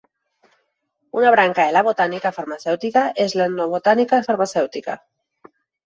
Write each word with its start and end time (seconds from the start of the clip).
Una 1.19 1.33
branca 1.35 1.67
de 1.67 1.75
la 1.77 1.85
botànica 1.89 2.33
farmacèutica 2.39 3.07
és 3.27 3.39
l'etnobotànica 3.43 4.25
farmacèutica. 4.33 5.03